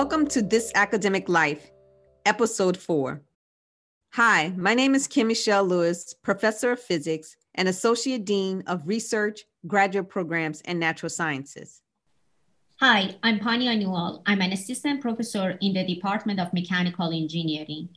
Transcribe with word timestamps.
Welcome 0.00 0.28
to 0.28 0.42
This 0.42 0.70
Academic 0.76 1.28
Life, 1.28 1.72
Episode 2.24 2.76
4. 2.76 3.20
Hi, 4.12 4.50
my 4.56 4.72
name 4.72 4.94
is 4.94 5.08
Kim 5.08 5.26
Michelle 5.26 5.64
Lewis, 5.64 6.14
Professor 6.22 6.70
of 6.70 6.80
Physics 6.80 7.34
and 7.56 7.66
Associate 7.66 8.24
Dean 8.24 8.62
of 8.68 8.86
Research, 8.86 9.40
Graduate 9.66 10.08
Programs, 10.08 10.60
and 10.66 10.78
Natural 10.78 11.10
Sciences. 11.10 11.82
Hi, 12.78 13.16
I'm 13.24 13.40
Pani 13.40 13.66
Anual. 13.66 14.22
I'm 14.24 14.40
an 14.40 14.52
assistant 14.52 15.00
professor 15.00 15.58
in 15.60 15.72
the 15.72 15.84
Department 15.84 16.38
of 16.38 16.54
Mechanical 16.54 17.10
Engineering. 17.10 17.88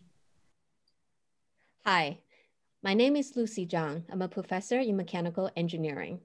Hi, 1.86 2.18
my 2.82 2.96
name 2.96 3.16
is 3.16 3.36
Lucy 3.36 3.68
Zhang. 3.68 4.06
I'm 4.12 4.24
a 4.24 4.28
professor 4.28 4.80
in 4.80 4.98
mechanical 4.98 5.52
engineering. 5.56 6.22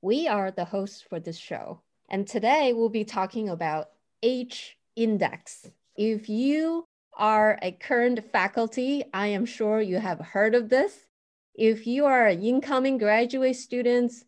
We 0.00 0.26
are 0.26 0.50
the 0.50 0.64
hosts 0.64 1.00
for 1.00 1.20
this 1.20 1.38
show. 1.38 1.82
And 2.10 2.26
today 2.26 2.72
we'll 2.72 2.88
be 2.88 3.04
talking 3.04 3.48
about 3.50 3.90
H 4.24 4.78
index. 4.96 5.70
If 5.96 6.28
you 6.28 6.86
are 7.14 7.58
a 7.62 7.72
current 7.72 8.30
faculty, 8.32 9.04
I 9.12 9.28
am 9.28 9.44
sure 9.44 9.80
you 9.80 9.98
have 9.98 10.18
heard 10.20 10.54
of 10.54 10.68
this. 10.68 11.06
If 11.54 11.86
you 11.86 12.06
are 12.06 12.28
incoming 12.28 12.98
graduate 12.98 13.56
students 13.56 14.24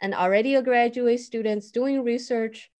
and 0.00 0.14
already 0.14 0.54
a 0.54 0.62
graduate 0.62 1.20
students 1.20 1.70
doing 1.70 2.04
research 2.04 2.70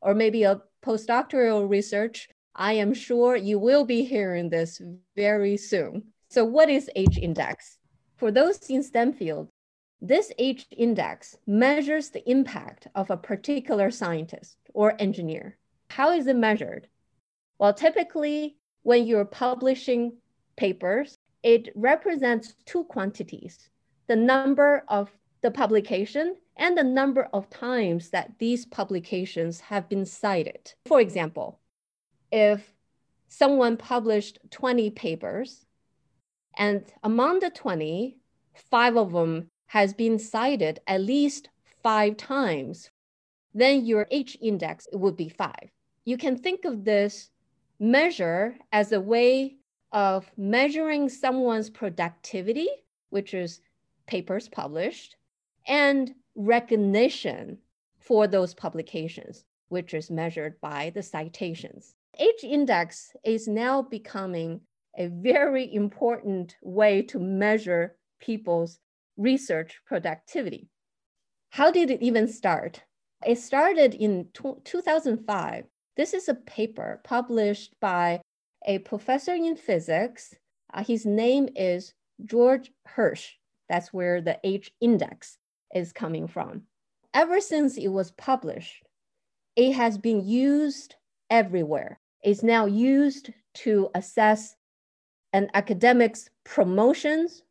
or 0.00 0.14
maybe 0.14 0.44
a 0.44 0.62
postdoctoral 0.84 1.68
research, 1.68 2.28
I 2.54 2.74
am 2.74 2.94
sure 2.94 3.36
you 3.36 3.58
will 3.58 3.84
be 3.84 4.04
hearing 4.04 4.48
this 4.48 4.80
very 5.16 5.56
soon. 5.56 6.04
So 6.28 6.44
what 6.44 6.70
is 6.70 6.90
H 6.94 7.18
index? 7.18 7.78
For 8.16 8.30
those 8.30 8.58
in 8.70 8.82
STEM 8.82 9.14
field, 9.14 9.48
this 10.00 10.32
H 10.38 10.66
index 10.70 11.36
measures 11.46 12.10
the 12.10 12.28
impact 12.30 12.86
of 12.94 13.10
a 13.10 13.16
particular 13.16 13.90
scientist 13.90 14.56
or 14.72 14.94
engineer 14.98 15.58
how 15.90 16.12
is 16.12 16.26
it 16.28 16.36
measured? 16.36 16.88
Well, 17.58 17.74
typically, 17.74 18.56
when 18.82 19.06
you're 19.06 19.24
publishing 19.24 20.16
papers, 20.56 21.18
it 21.42 21.70
represents 21.74 22.54
two 22.64 22.84
quantities 22.84 23.68
the 24.06 24.16
number 24.16 24.84
of 24.88 25.10
the 25.40 25.50
publication 25.50 26.36
and 26.56 26.76
the 26.76 26.84
number 26.84 27.28
of 27.32 27.48
times 27.50 28.10
that 28.10 28.32
these 28.38 28.66
publications 28.66 29.60
have 29.60 29.88
been 29.88 30.04
cited. 30.04 30.72
For 30.86 31.00
example, 31.00 31.60
if 32.32 32.72
someone 33.28 33.76
published 33.76 34.38
20 34.50 34.90
papers, 34.90 35.66
and 36.56 36.84
among 37.02 37.38
the 37.38 37.50
20, 37.50 38.16
five 38.70 38.96
of 38.96 39.12
them 39.12 39.48
has 39.66 39.92
been 39.94 40.18
cited 40.18 40.80
at 40.86 41.00
least 41.00 41.48
five 41.82 42.16
times, 42.16 42.90
then 43.54 43.84
your 43.84 44.06
H 44.10 44.36
index 44.40 44.88
would 44.92 45.16
be 45.16 45.28
five 45.28 45.70
you 46.10 46.18
can 46.18 46.36
think 46.36 46.64
of 46.64 46.84
this 46.84 47.30
measure 47.78 48.56
as 48.72 48.90
a 48.90 49.00
way 49.00 49.54
of 49.92 50.28
measuring 50.36 51.08
someone's 51.08 51.70
productivity, 51.70 52.68
which 53.10 53.32
is 53.32 53.60
papers 54.08 54.48
published, 54.48 55.14
and 55.68 56.12
recognition 56.34 57.58
for 58.00 58.26
those 58.26 58.54
publications, 58.54 59.44
which 59.68 59.94
is 59.94 60.10
measured 60.10 60.60
by 60.60 60.90
the 60.96 61.02
citations. 61.02 61.94
H 62.18 62.42
index 62.42 63.12
is 63.24 63.46
now 63.46 63.80
becoming 63.80 64.62
a 64.98 65.06
very 65.06 65.72
important 65.72 66.56
way 66.60 67.02
to 67.02 67.20
measure 67.20 67.94
people's 68.18 68.80
research 69.16 69.80
productivity. 69.86 70.68
How 71.50 71.70
did 71.70 71.88
it 71.88 72.02
even 72.02 72.26
start? 72.26 72.82
It 73.24 73.38
started 73.38 73.94
in 73.94 74.26
2005 74.32 75.66
this 75.96 76.14
is 76.14 76.28
a 76.28 76.34
paper 76.34 77.00
published 77.04 77.74
by 77.80 78.20
a 78.66 78.78
professor 78.80 79.34
in 79.34 79.56
physics. 79.56 80.34
Uh, 80.72 80.84
his 80.84 81.06
name 81.06 81.48
is 81.56 81.94
George 82.24 82.70
Hirsch. 82.86 83.32
That's 83.68 83.92
where 83.92 84.20
the 84.20 84.38
H 84.44 84.72
index 84.80 85.38
is 85.74 85.92
coming 85.92 86.26
from. 86.26 86.62
Ever 87.14 87.40
since 87.40 87.76
it 87.76 87.88
was 87.88 88.12
published, 88.12 88.84
it 89.56 89.72
has 89.72 89.98
been 89.98 90.26
used 90.26 90.94
everywhere. 91.28 91.98
It's 92.22 92.42
now 92.42 92.66
used 92.66 93.30
to 93.54 93.90
assess 93.94 94.56
an 95.32 95.50
academic's 95.54 96.28
promotions, 96.44 97.42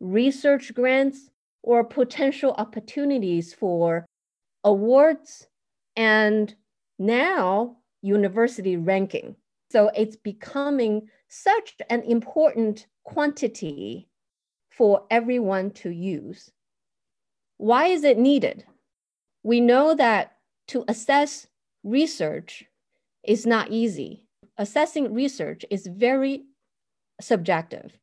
research 0.00 0.74
grants, 0.74 1.30
or 1.62 1.84
potential 1.84 2.54
opportunities 2.58 3.54
for 3.54 4.06
awards. 4.64 5.48
And 5.96 6.54
now 6.98 7.77
university 8.02 8.76
ranking. 8.76 9.36
So 9.70 9.90
it's 9.94 10.16
becoming 10.16 11.08
such 11.28 11.76
an 11.90 12.02
important 12.02 12.86
quantity 13.04 14.08
for 14.70 15.04
everyone 15.10 15.70
to 15.72 15.90
use. 15.90 16.50
Why 17.58 17.86
is 17.86 18.04
it 18.04 18.18
needed? 18.18 18.64
We 19.42 19.60
know 19.60 19.94
that 19.94 20.36
to 20.68 20.84
assess 20.88 21.46
research 21.82 22.64
is 23.24 23.46
not 23.46 23.70
easy. 23.70 24.26
Assessing 24.56 25.12
research 25.12 25.64
is 25.70 25.86
very 25.86 26.44
subjective. 27.20 27.98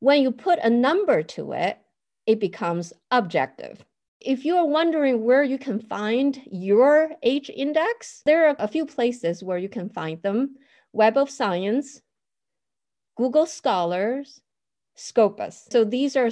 When 0.00 0.22
you 0.22 0.30
put 0.30 0.58
a 0.60 0.70
number 0.70 1.22
to 1.22 1.52
it, 1.52 1.78
it 2.26 2.40
becomes 2.40 2.92
objective. 3.10 3.84
If 4.20 4.44
you're 4.44 4.66
wondering 4.66 5.24
where 5.24 5.44
you 5.44 5.58
can 5.58 5.80
find 5.80 6.40
your 6.50 7.10
H 7.22 7.50
index, 7.54 8.22
there 8.24 8.48
are 8.48 8.56
a 8.58 8.68
few 8.68 8.86
places 8.86 9.42
where 9.42 9.58
you 9.58 9.68
can 9.68 9.88
find 9.90 10.22
them. 10.22 10.56
Web 10.92 11.18
of 11.18 11.28
Science, 11.28 12.00
Google 13.16 13.46
Scholars, 13.46 14.40
Scopus. 14.94 15.66
So 15.70 15.84
these 15.84 16.16
are 16.16 16.30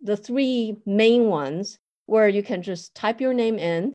the 0.00 0.16
three 0.16 0.76
main 0.86 1.26
ones 1.26 1.78
where 2.06 2.28
you 2.28 2.42
can 2.42 2.62
just 2.62 2.94
type 2.94 3.20
your 3.20 3.34
name 3.34 3.58
in. 3.58 3.92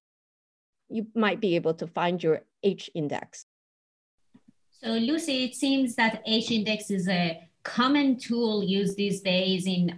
You 0.89 1.07
might 1.15 1.41
be 1.41 1.55
able 1.55 1.73
to 1.75 1.87
find 1.87 2.21
your 2.21 2.41
H 2.61 2.89
index. 2.93 3.45
So 4.69 4.89
Lucy, 4.91 5.45
it 5.45 5.55
seems 5.55 5.95
that 5.95 6.21
H 6.27 6.51
index 6.51 6.91
is 6.91 7.07
a 7.07 7.49
common 7.63 8.19
tool 8.19 8.63
used 8.63 8.97
these 8.97 9.21
days 9.21 9.65
in 9.65 9.97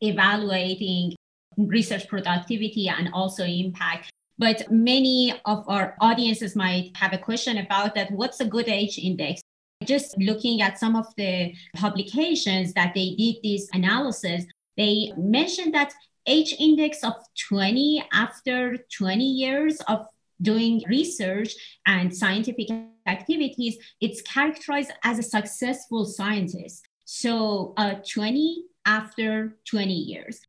evaluating 0.00 1.14
research 1.56 2.08
productivity 2.08 2.88
and 2.88 3.10
also 3.12 3.44
impact. 3.44 4.10
But 4.38 4.70
many 4.70 5.34
of 5.44 5.64
our 5.68 5.96
audiences 6.00 6.54
might 6.54 6.92
have 6.96 7.12
a 7.12 7.18
question 7.18 7.58
about 7.58 7.94
that. 7.94 8.10
What's 8.10 8.40
a 8.40 8.44
good 8.44 8.68
H 8.68 8.98
index? 8.98 9.40
Just 9.84 10.16
looking 10.18 10.62
at 10.62 10.78
some 10.78 10.96
of 10.96 11.06
the 11.16 11.54
publications 11.74 12.72
that 12.74 12.92
they 12.94 13.14
did 13.14 13.36
this 13.42 13.68
analysis, 13.72 14.44
they 14.76 15.12
mentioned 15.16 15.74
that 15.74 15.92
H 16.26 16.54
index 16.58 17.02
of 17.04 17.14
20 17.48 18.04
after 18.12 18.78
20 18.96 19.24
years 19.24 19.80
of 19.88 20.06
doing 20.42 20.82
research 20.88 21.54
and 21.86 22.14
scientific 22.14 22.68
activities, 23.06 23.78
it's 24.00 24.20
characterized 24.22 24.92
as 25.02 25.18
a 25.18 25.22
successful 25.22 26.04
scientist. 26.04 26.86
So 27.04 27.72
uh, 27.76 27.94
20 28.12 28.64
after 28.84 29.56
20 29.64 29.92
years. 29.92 30.40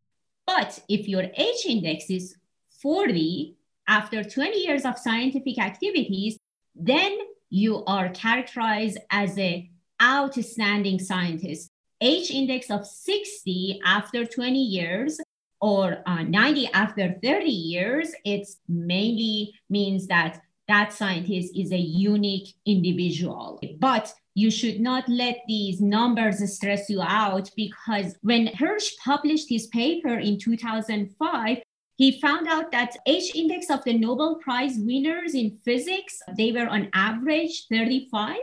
But 0.48 0.80
if 0.88 1.08
your 1.08 1.26
H 1.36 1.66
index 1.68 2.10
is 2.10 2.36
40 2.82 3.58
after 3.88 4.24
20 4.24 4.58
years 4.58 4.86
of 4.86 4.98
scientific 4.98 5.60
activities, 5.60 6.40
then 6.74 7.18
you 7.50 7.84
are 7.86 8.10
characterized 8.10 8.98
as 9.12 9.38
an 9.38 9.70
outstanding 10.02 11.00
scientist. 11.00 11.70
H 12.00 12.32
index 12.32 12.72
of 12.72 12.86
60 12.86 13.82
after 13.86 14.26
20 14.26 14.58
years 14.58 15.20
or 15.60 16.04
uh, 16.06 16.24
90 16.24 16.68
after 16.74 17.16
30 17.22 17.46
years, 17.46 18.12
it 18.24 18.48
mainly 18.68 19.54
means 19.70 20.08
that 20.08 20.42
that 20.68 20.94
scientist 20.94 21.54
is 21.56 21.72
a 21.72 21.78
unique 21.78 22.54
individual. 22.66 23.60
But 23.80 24.14
you 24.38 24.52
should 24.52 24.80
not 24.80 25.10
let 25.10 25.38
these 25.48 25.82
numbers 25.82 26.38
stress 26.54 26.92
you 26.92 27.02
out 27.02 27.50
because 27.56 28.16
when 28.22 28.46
Hirsch 28.46 28.92
published 29.04 29.50
his 29.50 29.66
paper 29.66 30.20
in 30.20 30.38
2005, 30.38 31.58
he 31.96 32.22
found 32.22 32.48
out 32.48 32.72
that 32.72 32.96
H 33.08 33.34
index 33.34 33.72
of 33.72 33.84
the 33.84 33.98
Nobel 33.98 34.36
Prize 34.36 34.76
winners 34.78 35.34
in 35.34 35.58
physics, 35.66 36.20
they 36.38 36.52
were 36.52 36.68
on 36.68 36.90
average 36.94 37.66
35. 37.72 38.38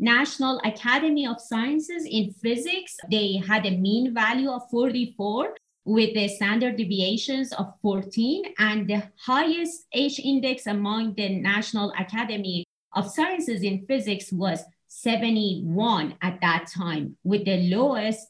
National 0.00 0.60
Academy 0.64 1.28
of 1.28 1.40
Sciences 1.40 2.04
in 2.10 2.32
physics, 2.32 2.96
they 3.08 3.40
had 3.46 3.64
a 3.66 3.70
mean 3.70 4.12
value 4.12 4.50
of 4.50 4.68
44 4.68 5.54
with 5.84 6.12
the 6.14 6.26
standard 6.26 6.76
deviations 6.76 7.52
of 7.52 7.72
14 7.82 8.52
and 8.58 8.90
the 8.90 9.04
highest 9.24 9.86
H 9.92 10.18
index 10.18 10.66
among 10.66 11.14
the 11.14 11.28
National 11.38 11.92
Academy 11.96 12.64
of 12.96 13.08
Sciences 13.08 13.62
in 13.62 13.86
physics 13.86 14.32
was 14.32 14.64
71 15.02 16.14
at 16.22 16.40
that 16.40 16.68
time, 16.74 17.16
with 17.22 17.44
the 17.44 17.68
lowest 17.68 18.28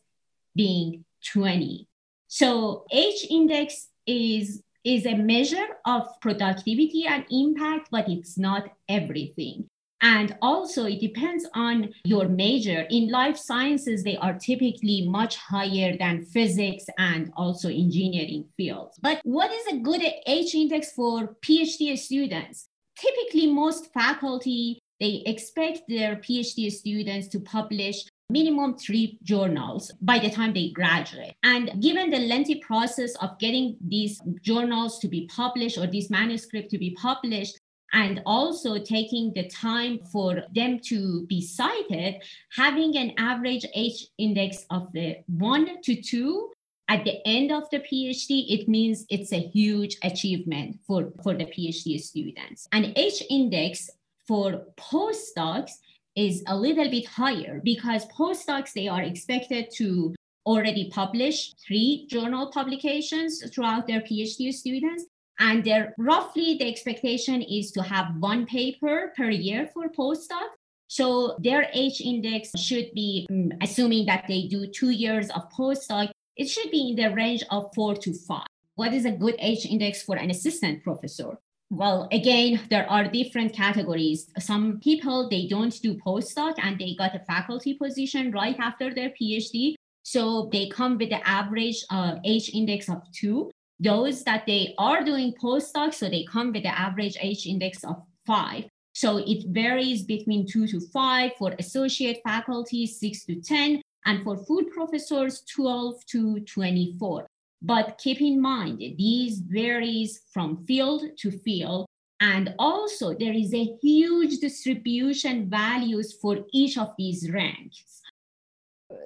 being 0.54 1.04
20. 1.32 1.86
So 2.26 2.84
H 2.90 3.26
index 3.30 3.88
is, 4.06 4.62
is 4.82 5.06
a 5.06 5.14
measure 5.14 5.66
of 5.84 6.08
productivity 6.20 7.06
and 7.06 7.24
impact, 7.30 7.88
but 7.92 8.08
it's 8.08 8.36
not 8.36 8.68
everything. 8.88 9.68
And 10.02 10.36
also, 10.42 10.84
it 10.84 11.00
depends 11.00 11.46
on 11.54 11.94
your 12.04 12.28
major. 12.28 12.86
In 12.90 13.10
life 13.10 13.36
sciences, 13.36 14.02
they 14.02 14.16
are 14.16 14.34
typically 14.34 15.08
much 15.08 15.36
higher 15.36 15.96
than 15.96 16.26
physics 16.26 16.84
and 16.98 17.32
also 17.36 17.68
engineering 17.68 18.44
fields. 18.56 18.98
But 19.00 19.20
what 19.22 19.50
is 19.52 19.66
a 19.68 19.78
good 19.78 20.02
H 20.26 20.54
index 20.54 20.92
for 20.92 21.36
PhD 21.42 21.96
students? 21.96 22.68
Typically, 22.98 23.46
most 23.46 23.92
faculty 23.94 24.82
they 25.00 25.22
expect 25.26 25.80
their 25.88 26.16
PhD 26.16 26.70
students 26.70 27.28
to 27.28 27.40
publish 27.40 28.04
minimum 28.28 28.76
three 28.76 29.18
journals 29.22 29.92
by 30.00 30.18
the 30.18 30.30
time 30.30 30.52
they 30.52 30.70
graduate. 30.70 31.34
And 31.42 31.80
given 31.80 32.10
the 32.10 32.18
lengthy 32.18 32.56
process 32.56 33.14
of 33.16 33.38
getting 33.38 33.76
these 33.80 34.20
journals 34.42 34.98
to 35.00 35.08
be 35.08 35.28
published 35.28 35.78
or 35.78 35.86
these 35.86 36.10
manuscripts 36.10 36.70
to 36.72 36.78
be 36.78 36.96
published, 37.00 37.58
and 37.92 38.20
also 38.26 38.78
taking 38.78 39.32
the 39.34 39.48
time 39.48 40.00
for 40.12 40.42
them 40.54 40.78
to 40.80 41.24
be 41.26 41.40
cited, 41.40 42.16
having 42.54 42.96
an 42.96 43.12
average 43.16 43.64
H 43.74 44.08
index 44.18 44.66
of 44.70 44.92
the 44.92 45.18
one 45.28 45.80
to 45.82 45.94
two 46.02 46.50
at 46.88 47.04
the 47.04 47.26
end 47.26 47.50
of 47.50 47.68
the 47.70 47.80
PhD, 47.80 48.46
it 48.48 48.68
means 48.68 49.06
it's 49.08 49.32
a 49.32 49.40
huge 49.40 49.96
achievement 50.02 50.78
for, 50.86 51.12
for 51.22 51.34
the 51.34 51.46
PhD 51.46 52.00
students. 52.00 52.68
And 52.72 52.92
H 52.96 53.22
index 53.28 53.90
for 54.26 54.66
postdocs 54.76 55.72
is 56.16 56.42
a 56.46 56.56
little 56.56 56.90
bit 56.90 57.06
higher 57.06 57.60
because 57.62 58.06
postdocs, 58.06 58.72
they 58.72 58.88
are 58.88 59.02
expected 59.02 59.70
to 59.76 60.14
already 60.46 60.88
publish 60.90 61.54
three 61.54 62.06
journal 62.08 62.50
publications 62.52 63.42
throughout 63.52 63.86
their 63.86 64.00
PhD 64.00 64.52
students. 64.52 65.04
And 65.38 65.62
they're 65.62 65.94
roughly 65.98 66.56
the 66.58 66.68
expectation 66.68 67.42
is 67.42 67.70
to 67.72 67.82
have 67.82 68.16
one 68.18 68.46
paper 68.46 69.12
per 69.16 69.28
year 69.28 69.68
for 69.74 69.88
postdoc. 69.88 70.48
So 70.88 71.36
their 71.40 71.68
H 71.74 72.00
index 72.00 72.52
should 72.58 72.92
be, 72.94 73.26
um, 73.30 73.52
assuming 73.60 74.06
that 74.06 74.24
they 74.28 74.46
do 74.46 74.66
two 74.68 74.90
years 74.90 75.28
of 75.30 75.50
postdoc, 75.50 76.10
it 76.36 76.48
should 76.48 76.70
be 76.70 76.90
in 76.90 76.96
the 76.96 77.14
range 77.14 77.42
of 77.50 77.70
four 77.74 77.94
to 77.96 78.14
five. 78.14 78.46
What 78.76 78.94
is 78.94 79.04
a 79.04 79.10
good 79.10 79.34
H 79.38 79.66
index 79.66 80.02
for 80.02 80.16
an 80.16 80.30
assistant 80.30 80.84
professor? 80.84 81.38
Well, 81.70 82.08
again, 82.12 82.60
there 82.70 82.88
are 82.88 83.08
different 83.08 83.52
categories. 83.52 84.30
Some 84.38 84.78
people, 84.78 85.28
they 85.28 85.48
don't 85.48 85.74
do 85.82 85.96
postdoc 85.96 86.54
and 86.62 86.78
they 86.78 86.94
got 86.94 87.16
a 87.16 87.24
faculty 87.26 87.74
position 87.74 88.30
right 88.30 88.56
after 88.60 88.94
their 88.94 89.10
PhD. 89.10 89.74
So 90.04 90.48
they 90.52 90.68
come 90.68 90.96
with 90.96 91.10
the 91.10 91.26
average 91.28 91.84
uh, 91.90 92.16
H 92.24 92.54
index 92.54 92.88
of 92.88 93.02
two. 93.12 93.50
Those 93.80 94.22
that 94.24 94.46
they 94.46 94.74
are 94.78 95.02
doing 95.02 95.34
postdoc, 95.42 95.92
so 95.92 96.08
they 96.08 96.24
come 96.24 96.52
with 96.52 96.62
the 96.62 96.78
average 96.78 97.16
H 97.20 97.46
index 97.46 97.82
of 97.82 98.00
five. 98.24 98.64
So 98.94 99.18
it 99.18 99.44
varies 99.48 100.04
between 100.04 100.46
two 100.46 100.68
to 100.68 100.80
five 100.80 101.32
for 101.36 101.54
associate 101.58 102.20
faculty, 102.24 102.86
six 102.86 103.24
to 103.26 103.42
10, 103.42 103.82
and 104.06 104.22
for 104.22 104.38
food 104.38 104.70
professors, 104.70 105.42
12 105.52 106.06
to 106.06 106.40
24. 106.40 107.26
But 107.62 107.98
keep 107.98 108.20
in 108.20 108.40
mind, 108.40 108.78
these 108.78 109.40
varies 109.40 110.20
from 110.32 110.64
field 110.66 111.02
to 111.18 111.30
field. 111.30 111.86
And 112.20 112.54
also 112.58 113.14
there 113.14 113.32
is 113.32 113.52
a 113.52 113.76
huge 113.82 114.38
distribution 114.38 115.50
values 115.50 116.16
for 116.20 116.38
each 116.52 116.78
of 116.78 116.92
these 116.96 117.30
ranks. 117.30 118.02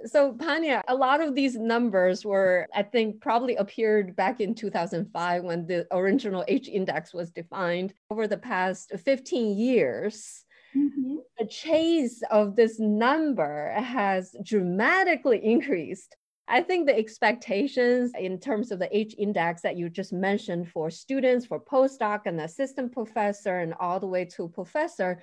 So 0.04 0.34
Panya, 0.34 0.82
a 0.88 0.94
lot 0.94 1.20
of 1.20 1.34
these 1.34 1.56
numbers 1.56 2.24
were, 2.24 2.66
I 2.74 2.82
think, 2.82 3.20
probably 3.20 3.56
appeared 3.56 4.14
back 4.14 4.40
in 4.40 4.54
2005 4.54 5.42
when 5.42 5.66
the 5.66 5.86
original 5.90 6.44
H 6.48 6.68
index 6.68 7.14
was 7.14 7.30
defined. 7.30 7.94
Over 8.10 8.26
the 8.26 8.36
past 8.36 8.92
15 8.98 9.56
years, 9.56 10.44
mm-hmm. 10.76 11.16
the 11.38 11.46
chase 11.46 12.22
of 12.30 12.56
this 12.56 12.78
number 12.78 13.72
has 13.72 14.34
dramatically 14.44 15.42
increased. 15.42 16.14
I 16.52 16.62
think 16.62 16.86
the 16.86 16.98
expectations 16.98 18.10
in 18.18 18.40
terms 18.40 18.72
of 18.72 18.80
the 18.80 18.94
H 18.96 19.14
index 19.16 19.62
that 19.62 19.76
you 19.76 19.88
just 19.88 20.12
mentioned 20.12 20.68
for 20.68 20.90
students, 20.90 21.46
for 21.46 21.60
postdoc 21.60 22.22
and 22.26 22.40
assistant 22.40 22.92
professor, 22.92 23.60
and 23.60 23.72
all 23.78 24.00
the 24.00 24.08
way 24.08 24.24
to 24.36 24.48
professor, 24.48 25.22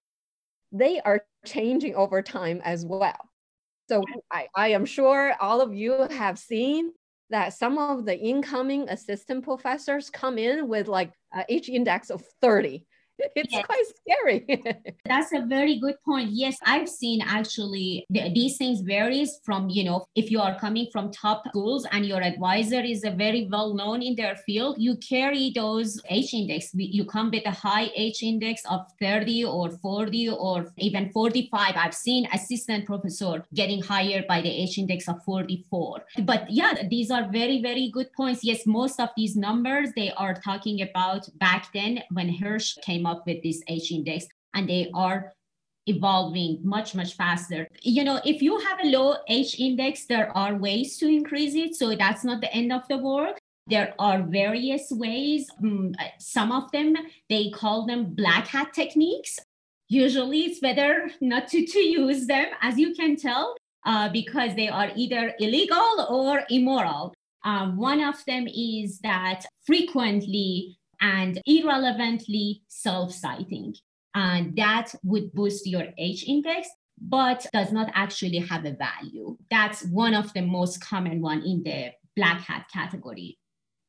they 0.71 1.01
are 1.01 1.25
changing 1.45 1.95
over 1.95 2.21
time 2.21 2.61
as 2.63 2.85
well. 2.85 3.29
So 3.89 4.03
I, 4.31 4.47
I 4.55 4.69
am 4.69 4.85
sure 4.85 5.33
all 5.41 5.59
of 5.59 5.73
you 5.73 6.07
have 6.11 6.39
seen 6.39 6.91
that 7.29 7.53
some 7.53 7.77
of 7.77 8.05
the 8.05 8.17
incoming 8.17 8.87
assistant 8.87 9.43
professors 9.43 10.09
come 10.09 10.37
in 10.37 10.69
with 10.69 10.87
like 10.87 11.11
H 11.49 11.67
index 11.67 12.09
of 12.09 12.23
30 12.41 12.85
it's 13.35 13.53
yes. 13.53 13.65
quite 13.65 13.83
scary. 14.01 14.63
That's 15.05 15.33
a 15.33 15.41
very 15.45 15.79
good 15.79 15.95
point. 16.05 16.29
Yes, 16.31 16.57
I've 16.65 16.89
seen 16.89 17.21
actually 17.25 18.05
th- 18.13 18.33
these 18.33 18.57
things 18.57 18.81
varies 18.81 19.39
from, 19.43 19.69
you 19.69 19.83
know, 19.83 20.05
if 20.15 20.29
you 20.31 20.39
are 20.39 20.57
coming 20.59 20.87
from 20.91 21.11
top 21.11 21.43
schools 21.47 21.87
and 21.91 22.05
your 22.05 22.21
advisor 22.21 22.79
is 22.79 23.03
a 23.03 23.11
very 23.11 23.47
well 23.51 23.73
known 23.73 24.01
in 24.01 24.15
their 24.15 24.35
field, 24.35 24.75
you 24.77 24.97
carry 24.97 25.51
those 25.55 26.01
H 26.09 26.33
index. 26.33 26.69
You 26.73 27.05
come 27.05 27.31
with 27.31 27.45
a 27.45 27.51
high 27.51 27.89
H 27.95 28.23
index 28.23 28.61
of 28.69 28.81
30 28.99 29.45
or 29.45 29.71
40 29.71 30.29
or 30.29 30.71
even 30.77 31.11
45. 31.11 31.73
I've 31.75 31.93
seen 31.93 32.27
assistant 32.33 32.85
professor 32.85 33.45
getting 33.53 33.81
higher 33.81 34.23
by 34.27 34.41
the 34.41 34.49
H 34.49 34.77
index 34.77 35.07
of 35.07 35.23
44. 35.23 36.03
But 36.23 36.49
yeah, 36.49 36.73
these 36.89 37.09
are 37.11 37.27
very, 37.31 37.61
very 37.61 37.89
good 37.89 38.11
points. 38.13 38.43
Yes, 38.43 38.65
most 38.65 38.99
of 38.99 39.09
these 39.15 39.35
numbers 39.35 39.89
they 39.95 40.11
are 40.11 40.33
talking 40.33 40.81
about 40.81 41.27
back 41.39 41.71
then 41.73 42.03
when 42.11 42.29
Hirsch 42.29 42.77
came 42.81 43.06
up 43.07 43.23
with 43.25 43.41
this 43.41 43.63
H 43.67 43.91
index 43.91 44.27
and 44.53 44.69
they 44.69 44.91
are 44.93 45.33
evolving 45.87 46.59
much 46.63 46.93
much 46.93 47.15
faster. 47.15 47.67
You 47.81 48.03
know 48.03 48.19
if 48.25 48.41
you 48.41 48.59
have 48.59 48.79
a 48.83 48.87
low 48.87 49.15
h 49.27 49.59
index 49.59 50.05
there 50.05 50.35
are 50.37 50.55
ways 50.55 50.97
to 50.97 51.07
increase 51.07 51.55
it 51.55 51.75
so 51.75 51.95
that's 51.95 52.23
not 52.23 52.41
the 52.41 52.53
end 52.53 52.71
of 52.71 52.87
the 52.87 52.97
world. 52.97 53.37
There 53.67 53.93
are 53.99 54.21
various 54.21 54.91
ways. 54.91 55.49
Um, 55.63 55.93
some 56.19 56.51
of 56.51 56.71
them 56.71 56.95
they 57.29 57.49
call 57.49 57.85
them 57.85 58.13
black 58.13 58.47
hat 58.47 58.73
techniques. 58.73 59.39
Usually 59.89 60.41
it's 60.41 60.59
better 60.59 61.09
not 61.21 61.47
to, 61.49 61.65
to 61.65 61.79
use 61.79 62.27
them 62.27 62.47
as 62.61 62.77
you 62.77 62.93
can 62.93 63.15
tell 63.15 63.55
uh, 63.85 64.09
because 64.09 64.53
they 64.55 64.67
are 64.67 64.91
either 64.95 65.33
illegal 65.39 66.05
or 66.09 66.43
immoral. 66.49 67.13
Um, 67.45 67.77
one 67.77 68.01
of 68.03 68.15
them 68.25 68.47
is 68.47 68.99
that 68.99 69.45
frequently 69.65 70.76
and 71.01 71.41
irrelevantly 71.45 72.63
self-citing. 72.67 73.75
And 74.15 74.55
that 74.55 74.95
would 75.03 75.33
boost 75.33 75.67
your 75.67 75.87
H 75.97 76.27
index, 76.27 76.67
but 76.99 77.45
does 77.53 77.71
not 77.71 77.91
actually 77.93 78.39
have 78.39 78.65
a 78.65 78.73
value. 78.73 79.37
That's 79.51 79.83
one 79.85 80.15
of 80.15 80.33
the 80.33 80.41
most 80.41 80.81
common 80.81 81.21
one 81.21 81.43
in 81.43 81.63
the 81.63 81.91
black 82.15 82.41
hat 82.41 82.67
category. 82.73 83.37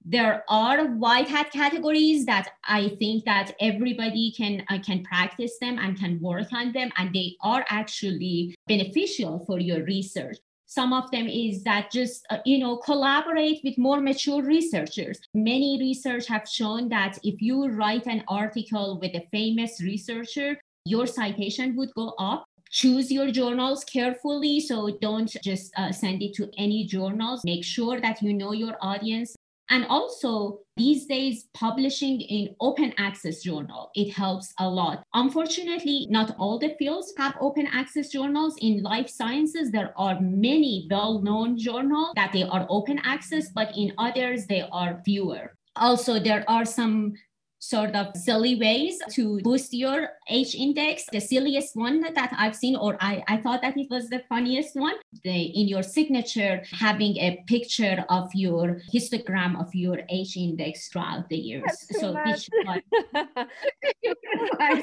There 0.04 0.44
are 0.48 0.86
white 0.86 1.28
hat 1.28 1.50
categories 1.50 2.24
that 2.26 2.50
I 2.64 2.90
think 2.98 3.24
that 3.24 3.52
everybody 3.60 4.32
can 4.36 4.62
uh, 4.68 4.78
can 4.78 5.02
practice 5.02 5.58
them 5.60 5.78
and 5.78 5.98
can 5.98 6.20
work 6.20 6.52
on 6.52 6.72
them, 6.72 6.90
and 6.96 7.12
they 7.12 7.36
are 7.42 7.64
actually 7.68 8.54
beneficial 8.66 9.44
for 9.46 9.58
your 9.58 9.84
research. 9.84 10.38
Some 10.70 10.92
of 10.92 11.10
them 11.10 11.26
is 11.26 11.64
that 11.64 11.90
just, 11.90 12.26
uh, 12.28 12.38
you 12.44 12.58
know, 12.58 12.76
collaborate 12.76 13.60
with 13.64 13.78
more 13.78 14.00
mature 14.02 14.42
researchers. 14.42 15.18
Many 15.32 15.78
research 15.80 16.26
have 16.28 16.46
shown 16.46 16.90
that 16.90 17.18
if 17.24 17.40
you 17.40 17.68
write 17.68 18.06
an 18.06 18.22
article 18.28 18.98
with 19.00 19.14
a 19.14 19.26
famous 19.32 19.80
researcher, 19.80 20.60
your 20.84 21.06
citation 21.06 21.74
would 21.76 21.92
go 21.94 22.14
up 22.18 22.44
choose 22.70 23.10
your 23.10 23.30
journals 23.30 23.82
carefully 23.84 24.60
so 24.60 24.90
don't 25.00 25.34
just 25.42 25.72
uh, 25.78 25.90
send 25.90 26.22
it 26.22 26.34
to 26.34 26.50
any 26.58 26.84
journals 26.84 27.42
make 27.42 27.64
sure 27.64 27.98
that 27.98 28.20
you 28.20 28.34
know 28.34 28.52
your 28.52 28.76
audience 28.82 29.34
and 29.70 29.84
also 29.86 30.60
these 30.76 31.06
days 31.06 31.46
publishing 31.54 32.20
in 32.20 32.54
open 32.60 32.92
access 32.98 33.42
journal 33.42 33.90
it 33.94 34.12
helps 34.12 34.52
a 34.58 34.68
lot. 34.68 35.02
Unfortunately 35.14 36.06
not 36.10 36.34
all 36.38 36.58
the 36.58 36.74
fields 36.78 37.12
have 37.18 37.36
open 37.40 37.66
access 37.72 38.08
journals. 38.08 38.56
In 38.60 38.82
life 38.82 39.08
sciences 39.08 39.70
there 39.70 39.92
are 39.96 40.20
many 40.20 40.86
well-known 40.90 41.58
journals 41.58 42.12
that 42.14 42.32
they 42.32 42.44
are 42.44 42.66
open 42.68 43.00
access 43.04 43.48
but 43.54 43.76
in 43.76 43.92
others 43.98 44.46
they 44.46 44.62
are 44.72 45.02
fewer. 45.04 45.54
Also 45.76 46.18
there 46.18 46.44
are 46.48 46.64
some 46.64 47.14
sort 47.58 47.94
of 47.94 48.16
silly 48.16 48.56
ways 48.56 48.98
to 49.10 49.40
boost 49.40 49.74
your 49.74 50.10
H 50.28 50.54
index. 50.54 51.04
The 51.10 51.20
silliest 51.20 51.76
one 51.76 52.00
that 52.00 52.32
I've 52.36 52.54
seen, 52.54 52.76
or 52.76 52.96
I, 53.00 53.24
I 53.28 53.38
thought 53.38 53.62
that 53.62 53.76
it 53.76 53.88
was 53.90 54.08
the 54.08 54.22
funniest 54.28 54.76
one, 54.76 54.94
the, 55.24 55.30
in 55.30 55.66
your 55.68 55.82
signature, 55.82 56.62
having 56.72 57.16
a 57.16 57.42
picture 57.46 58.04
of 58.08 58.30
your 58.34 58.80
histogram 58.92 59.60
of 59.60 59.74
your 59.74 60.00
H 60.08 60.36
index 60.36 60.88
throughout 60.88 61.28
the 61.28 61.36
years. 61.36 61.86
so 61.98 62.14
requires 62.14 62.48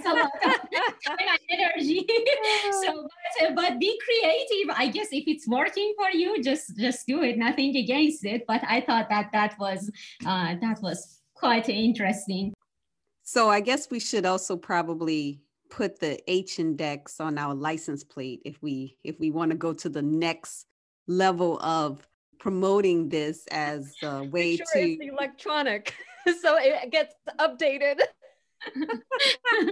a 0.05 0.13
lot 0.13 0.31
of 0.45 0.53
energy. 1.49 2.05
so, 2.83 3.07
but, 3.39 3.55
but 3.55 3.79
be 3.79 3.97
creative. 4.05 4.75
I 4.75 4.87
guess 4.87 5.07
if 5.11 5.23
it's 5.27 5.47
working 5.47 5.93
for 5.97 6.09
you, 6.09 6.43
just 6.43 6.75
just 6.77 7.07
do 7.07 7.23
it. 7.23 7.37
Nothing 7.37 7.75
against 7.75 8.25
it. 8.25 8.45
But 8.47 8.61
I 8.67 8.81
thought 8.81 9.09
that 9.09 9.31
that 9.33 9.57
was 9.59 9.91
uh, 10.25 10.55
that 10.61 10.81
was 10.81 11.21
quite 11.35 11.69
interesting. 11.69 12.53
So 13.25 13.49
I 13.49 13.59
guess 13.59 13.89
we 13.89 13.99
should 13.99 14.25
also 14.25 14.55
probably 14.55 15.41
put 15.71 15.99
the 15.99 16.19
H 16.31 16.59
index 16.59 17.19
on 17.19 17.39
our 17.39 17.55
license 17.55 18.03
plate 18.03 18.41
if 18.45 18.61
we 18.61 18.97
if 19.03 19.19
we 19.19 19.31
want 19.31 19.49
to 19.51 19.57
go 19.57 19.73
to 19.73 19.89
the 19.89 20.03
next 20.03 20.67
level 21.07 21.59
of 21.59 22.07
promoting 22.39 23.09
this 23.09 23.47
as 23.47 23.95
a 24.03 24.23
way 24.23 24.57
sure 24.57 24.65
to 24.73 24.79
it's 24.79 25.11
electronic 25.11 25.95
so 26.41 26.57
it 26.59 26.91
gets 26.91 27.15
updated. 27.39 27.99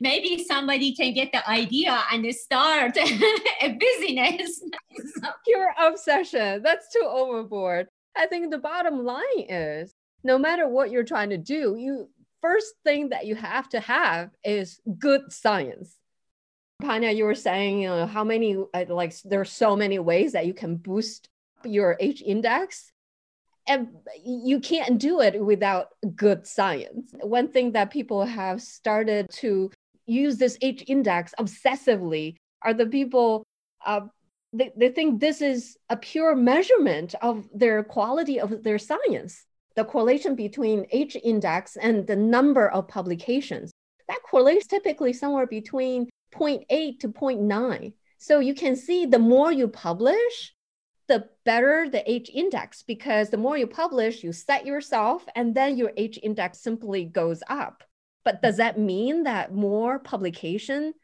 Maybe 0.00 0.42
somebody 0.44 0.94
can 0.94 1.12
get 1.12 1.30
the 1.30 1.48
idea 1.48 2.02
and 2.10 2.34
start 2.34 2.96
a 2.96 3.78
business. 3.78 4.62
Pure 5.44 5.74
obsession 5.78 6.62
that's 6.62 6.90
too 6.90 7.06
overboard. 7.06 7.88
I 8.16 8.26
think 8.26 8.50
the 8.50 8.58
bottom 8.58 9.04
line 9.04 9.40
is 9.40 9.94
no 10.24 10.38
matter 10.38 10.68
what 10.68 10.90
you're 10.90 11.04
trying 11.04 11.30
to 11.30 11.38
do 11.38 11.76
you 11.78 12.08
first 12.42 12.74
thing 12.84 13.08
that 13.10 13.24
you 13.26 13.34
have 13.34 13.68
to 13.70 13.80
have 13.80 14.30
is 14.44 14.80
good 14.98 15.32
science 15.32 15.96
Panya, 16.82 17.14
you 17.14 17.24
were 17.24 17.34
saying, 17.34 17.80
you 17.80 17.88
know, 17.88 18.06
how 18.06 18.24
many, 18.24 18.56
uh, 18.74 18.84
like, 18.88 19.14
there's 19.22 19.52
so 19.52 19.76
many 19.76 19.98
ways 19.98 20.32
that 20.32 20.46
you 20.46 20.54
can 20.54 20.76
boost 20.76 21.28
your 21.64 21.96
H 22.00 22.22
index. 22.22 22.92
And 23.68 23.88
you 24.24 24.58
can't 24.58 24.98
do 24.98 25.20
it 25.20 25.40
without 25.40 25.90
good 26.16 26.48
science. 26.48 27.14
One 27.20 27.46
thing 27.46 27.72
that 27.72 27.92
people 27.92 28.24
have 28.24 28.60
started 28.60 29.28
to 29.34 29.70
use 30.04 30.36
this 30.36 30.58
H 30.60 30.82
index 30.88 31.32
obsessively 31.38 32.34
are 32.62 32.74
the 32.74 32.86
people, 32.86 33.44
uh, 33.86 34.00
they, 34.52 34.72
they 34.76 34.88
think 34.88 35.20
this 35.20 35.40
is 35.40 35.76
a 35.88 35.96
pure 35.96 36.34
measurement 36.34 37.14
of 37.22 37.48
their 37.54 37.84
quality 37.84 38.40
of 38.40 38.64
their 38.64 38.78
science. 38.78 39.46
The 39.76 39.84
correlation 39.84 40.34
between 40.34 40.86
H 40.90 41.16
index 41.22 41.76
and 41.76 42.06
the 42.06 42.16
number 42.16 42.68
of 42.68 42.88
publications. 42.88 43.70
That 44.08 44.22
correlates 44.28 44.66
typically 44.66 45.12
somewhere 45.12 45.46
between 45.46 46.10
0.8 46.34 47.00
to 47.00 47.08
0.9. 47.08 47.92
So 48.18 48.38
you 48.38 48.54
can 48.54 48.76
see 48.76 49.06
the 49.06 49.18
more 49.18 49.50
you 49.50 49.68
publish, 49.68 50.54
the 51.08 51.28
better 51.44 51.88
the 51.90 52.08
H 52.10 52.30
index 52.32 52.82
because 52.82 53.30
the 53.30 53.36
more 53.36 53.58
you 53.58 53.66
publish, 53.66 54.22
you 54.22 54.32
set 54.32 54.64
yourself 54.64 55.26
and 55.34 55.54
then 55.54 55.76
your 55.76 55.92
H 55.96 56.18
index 56.22 56.60
simply 56.60 57.04
goes 57.04 57.42
up. 57.48 57.82
But 58.24 58.40
does 58.40 58.58
that 58.58 58.78
mean 58.78 59.24
that 59.24 59.52
more 59.52 59.98
publication 59.98 60.94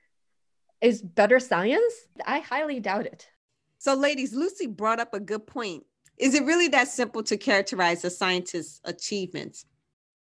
is 0.81 1.03
better 1.03 1.41
science? 1.41 1.95
I 2.25 2.39
highly 2.41 2.81
doubt 2.81 3.07
it. 3.07 3.29
So, 3.79 3.95
ladies, 3.95 4.33
Lucy 4.35 4.67
brought 4.67 5.01
up 5.01 5.15
a 5.15 5.21
good 5.21 5.47
point. 5.47 5.85
Is 6.19 6.35
it 6.35 6.45
really 6.45 6.69
that 6.69 6.89
simple 6.89 7.23
to 7.25 7.37
characterize 7.37 8.05
a 8.05 8.11
scientist's 8.11 8.81
achievements? 8.85 9.67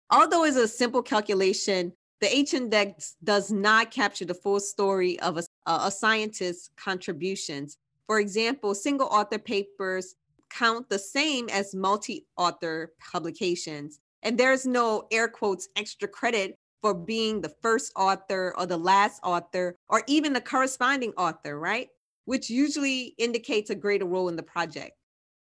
Although 0.09 0.43
it's 0.43 0.57
a 0.57 0.67
simple 0.67 1.01
calculation, 1.01 1.93
the 2.19 2.35
H 2.35 2.53
index 2.53 3.15
does 3.23 3.51
not 3.51 3.91
capture 3.91 4.25
the 4.25 4.33
full 4.33 4.59
story 4.59 5.19
of 5.21 5.37
a, 5.37 5.43
a 5.65 5.91
scientist's 5.91 6.69
contributions. 6.75 7.77
For 8.07 8.19
example, 8.19 8.75
single 8.75 9.07
author 9.07 9.39
papers 9.39 10.15
count 10.49 10.89
the 10.89 10.99
same 10.99 11.49
as 11.49 11.73
multi 11.73 12.25
author 12.37 12.91
publications. 13.11 13.99
And 14.21 14.37
there's 14.37 14.65
no 14.65 15.07
air 15.11 15.27
quotes 15.27 15.69
extra 15.75 16.07
credit 16.07 16.57
for 16.81 16.93
being 16.93 17.41
the 17.41 17.53
first 17.61 17.91
author 17.95 18.53
or 18.57 18.65
the 18.65 18.77
last 18.77 19.19
author 19.23 19.75
or 19.89 20.03
even 20.07 20.33
the 20.33 20.41
corresponding 20.41 21.13
author, 21.17 21.57
right? 21.57 21.89
Which 22.25 22.49
usually 22.49 23.15
indicates 23.17 23.69
a 23.69 23.75
greater 23.75 24.05
role 24.05 24.29
in 24.29 24.35
the 24.35 24.43
project. 24.43 24.93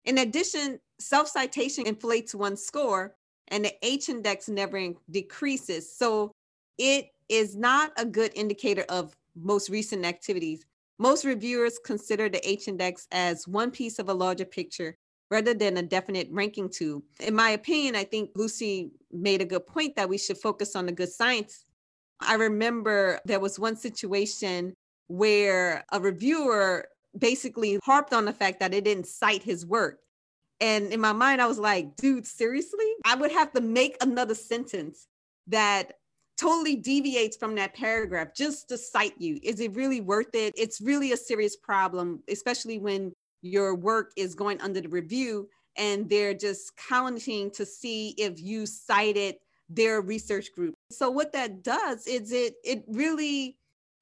In 0.06 0.18
addition, 0.20 0.80
self 1.00 1.28
citation 1.28 1.86
inflates 1.88 2.36
one's 2.36 2.64
score 2.64 3.16
and 3.50 3.66
the 3.66 3.74
H 3.86 4.10
index 4.10 4.50
never 4.50 4.94
decreases. 5.10 5.96
So 5.96 6.32
it 6.78 7.10
is 7.30 7.56
not 7.56 7.92
a 7.98 8.06
good 8.06 8.32
indicator 8.36 8.86
of 8.90 9.16
most 9.36 9.70
recent 9.70 10.06
activities. 10.06 10.66
Most 11.00 11.26
reviewers 11.26 11.80
consider 11.84 12.30
the 12.30 12.48
H 12.48 12.68
index 12.68 13.08
as 13.12 13.48
one 13.48 13.72
piece 13.72 14.00
of 14.00 14.10
a 14.10 14.14
larger 14.14 14.46
picture 14.46 14.96
rather 15.32 15.54
than 15.54 15.78
a 15.78 15.82
definite 15.82 16.28
ranking 16.32 16.70
tool. 16.70 17.02
In 17.20 17.34
my 17.34 17.52
opinion, 17.52 17.96
I 17.96 18.04
think 18.04 18.30
Lucy 18.36 18.92
made 19.12 19.42
a 19.42 19.46
good 19.46 19.66
point 19.66 19.96
that 19.96 20.08
we 20.08 20.18
should 20.18 20.38
focus 20.38 20.76
on 20.76 20.86
the 20.86 20.92
good 20.92 21.10
science. 21.12 21.66
I 22.20 22.36
remember 22.36 23.20
there 23.26 23.40
was 23.40 23.60
one 23.60 23.76
situation 23.76 24.74
where 25.08 25.84
a 25.92 26.00
reviewer 26.00 26.88
basically 27.18 27.80
harped 27.84 28.14
on 28.14 28.26
the 28.26 28.34
fact 28.34 28.60
that 28.60 28.74
it 28.74 28.84
didn't 28.84 29.08
cite 29.08 29.44
his 29.44 29.66
work. 29.66 30.00
And 30.60 30.94
in 30.94 31.02
my 31.02 31.12
mind, 31.12 31.42
I 31.42 31.48
was 31.48 31.60
like, 31.60 31.96
dude, 31.96 32.26
seriously? 32.26 32.86
I 33.06 33.16
would 33.16 33.32
have 33.32 33.52
to 33.54 33.62
make 33.62 33.98
another 34.02 34.36
sentence 34.36 35.08
that 35.48 35.94
totally 36.38 36.76
deviates 36.76 37.38
from 37.38 37.56
that 37.56 37.74
paragraph 37.76 38.30
just 38.36 38.70
to 38.70 38.78
cite 38.78 39.20
you. 39.20 39.40
Is 39.44 39.60
it 39.60 39.76
really 39.76 40.02
worth 40.02 40.34
it? 40.34 40.54
It's 40.58 40.82
really 40.82 41.12
a 41.12 41.18
serious 41.18 41.56
problem, 41.56 42.24
especially 42.30 42.80
when 42.80 43.14
your 43.42 43.76
work 43.76 44.12
is 44.16 44.36
going 44.36 44.62
under 44.62 44.82
the 44.82 44.90
review 44.90 45.50
and 45.78 46.10
they're 46.10 46.34
just 46.34 46.76
counting 46.78 47.52
to 47.52 47.66
see 47.66 48.10
if 48.18 48.42
you 48.42 48.66
cited 48.66 49.36
their 49.70 50.02
research 50.02 50.54
group. 50.54 50.76
So 50.92 51.10
what 51.10 51.34
that 51.34 51.64
does 51.64 52.08
is 52.08 52.32
it 52.32 52.56
it 52.64 52.84
really 52.88 53.58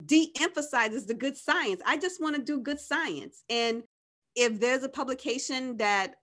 de-emphasizes 0.06 1.06
the 1.06 1.14
good 1.14 1.38
science. 1.38 1.82
I 1.86 1.98
just 1.98 2.22
want 2.22 2.36
to 2.36 2.42
do 2.42 2.60
good 2.60 2.80
science. 2.80 3.44
And 3.50 3.84
if 4.36 4.60
there's 4.60 4.84
a 4.84 4.90
publication 4.90 5.78
that 5.78 6.16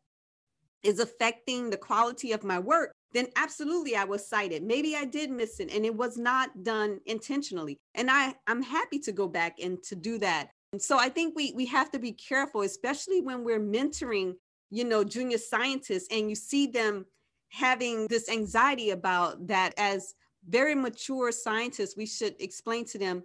is 0.82 1.00
affecting 1.00 1.70
the 1.70 1.76
quality 1.76 2.32
of 2.32 2.44
my 2.44 2.58
work, 2.58 2.92
then 3.12 3.26
absolutely 3.36 3.96
I 3.96 4.04
was 4.04 4.28
cited. 4.28 4.62
Maybe 4.62 4.94
I 4.94 5.04
did 5.04 5.30
miss 5.30 5.60
it 5.60 5.72
and 5.72 5.84
it 5.84 5.94
was 5.94 6.16
not 6.16 6.62
done 6.62 7.00
intentionally. 7.06 7.76
And 7.94 8.10
I, 8.10 8.34
I'm 8.46 8.62
happy 8.62 8.98
to 9.00 9.12
go 9.12 9.26
back 9.28 9.56
and 9.62 9.82
to 9.84 9.96
do 9.96 10.18
that. 10.18 10.50
And 10.72 10.82
so 10.82 10.98
I 10.98 11.08
think 11.08 11.34
we 11.34 11.52
we 11.56 11.64
have 11.66 11.90
to 11.92 11.98
be 11.98 12.12
careful, 12.12 12.60
especially 12.60 13.22
when 13.22 13.42
we're 13.42 13.60
mentoring, 13.60 14.34
you 14.70 14.84
know, 14.84 15.02
junior 15.02 15.38
scientists 15.38 16.08
and 16.10 16.28
you 16.28 16.36
see 16.36 16.66
them 16.66 17.06
having 17.48 18.06
this 18.08 18.28
anxiety 18.28 18.90
about 18.90 19.46
that 19.46 19.72
as 19.78 20.14
very 20.46 20.74
mature 20.74 21.32
scientists, 21.32 21.96
we 21.96 22.04
should 22.06 22.34
explain 22.38 22.84
to 22.84 22.98
them 22.98 23.22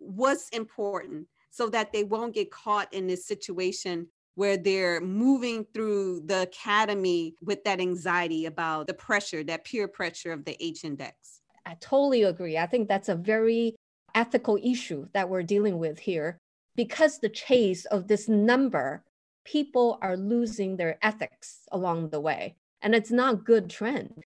what's 0.00 0.48
important 0.48 1.26
so 1.50 1.68
that 1.68 1.92
they 1.92 2.04
won't 2.04 2.34
get 2.34 2.50
caught 2.50 2.92
in 2.92 3.06
this 3.06 3.26
situation 3.26 4.08
where 4.34 4.56
they're 4.56 5.00
moving 5.00 5.66
through 5.74 6.22
the 6.24 6.42
academy 6.42 7.34
with 7.42 7.62
that 7.64 7.80
anxiety 7.80 8.46
about 8.46 8.86
the 8.86 8.94
pressure, 8.94 9.44
that 9.44 9.64
peer 9.64 9.86
pressure 9.86 10.32
of 10.32 10.44
the 10.44 10.56
H 10.64 10.84
index. 10.84 11.42
I 11.66 11.76
totally 11.80 12.22
agree. 12.22 12.56
I 12.56 12.66
think 12.66 12.88
that's 12.88 13.08
a 13.08 13.14
very 13.14 13.76
ethical 14.14 14.58
issue 14.62 15.06
that 15.12 15.28
we're 15.28 15.42
dealing 15.42 15.78
with 15.78 15.98
here. 15.98 16.38
Because 16.76 17.18
the 17.18 17.28
chase 17.28 17.84
of 17.86 18.08
this 18.08 18.28
number, 18.28 19.04
people 19.44 19.98
are 20.00 20.16
losing 20.16 20.76
their 20.76 20.98
ethics 21.02 21.68
along 21.72 22.10
the 22.10 22.20
way. 22.20 22.56
And 22.80 22.94
it's 22.94 23.10
not 23.10 23.44
good 23.44 23.68
trend. 23.68 24.24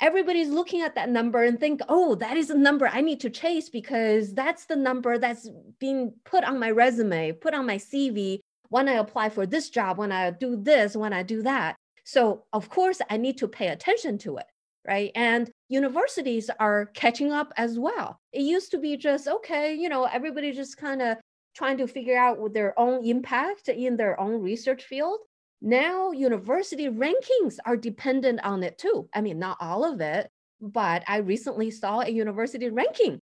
Everybody's 0.00 0.48
looking 0.48 0.80
at 0.80 0.94
that 0.94 1.10
number 1.10 1.42
and 1.44 1.60
think, 1.60 1.80
oh, 1.88 2.14
that 2.16 2.36
is 2.36 2.50
a 2.50 2.56
number 2.56 2.88
I 2.88 3.02
need 3.02 3.20
to 3.20 3.30
chase 3.30 3.68
because 3.68 4.32
that's 4.32 4.64
the 4.64 4.76
number 4.76 5.18
that's 5.18 5.48
being 5.78 6.14
put 6.24 6.42
on 6.44 6.58
my 6.58 6.70
resume, 6.70 7.32
put 7.32 7.54
on 7.54 7.66
my 7.66 7.76
CV 7.76 8.40
when 8.70 8.88
I 8.88 8.94
apply 8.94 9.28
for 9.28 9.46
this 9.46 9.68
job, 9.68 9.98
when 9.98 10.10
I 10.10 10.30
do 10.30 10.56
this, 10.56 10.96
when 10.96 11.12
I 11.12 11.22
do 11.22 11.42
that. 11.42 11.76
So, 12.04 12.44
of 12.52 12.70
course, 12.70 13.00
I 13.10 13.18
need 13.18 13.36
to 13.38 13.48
pay 13.48 13.68
attention 13.68 14.16
to 14.18 14.38
it, 14.38 14.46
right? 14.88 15.12
And 15.14 15.50
universities 15.68 16.50
are 16.58 16.86
catching 16.86 17.30
up 17.32 17.52
as 17.56 17.78
well. 17.78 18.18
It 18.32 18.42
used 18.42 18.70
to 18.70 18.78
be 18.78 18.96
just, 18.96 19.28
okay, 19.28 19.74
you 19.74 19.88
know, 19.88 20.04
everybody 20.04 20.52
just 20.52 20.76
kind 20.76 21.02
of 21.02 21.18
trying 21.54 21.76
to 21.78 21.86
figure 21.86 22.18
out 22.18 22.54
their 22.54 22.78
own 22.78 23.04
impact 23.04 23.68
in 23.68 23.96
their 23.96 24.18
own 24.18 24.40
research 24.40 24.84
field. 24.84 25.18
Now, 25.62 26.12
university 26.12 26.88
rankings 26.88 27.56
are 27.66 27.76
dependent 27.76 28.40
on 28.44 28.62
it 28.62 28.78
too. 28.78 29.08
I 29.14 29.20
mean, 29.20 29.38
not 29.38 29.58
all 29.60 29.84
of 29.84 30.00
it, 30.00 30.30
but 30.60 31.02
I 31.06 31.18
recently 31.18 31.70
saw 31.70 32.00
a 32.00 32.08
university 32.08 32.70
ranking 32.70 33.20